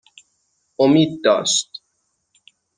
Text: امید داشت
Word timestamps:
امید 0.79 1.19
داشت 1.23 1.83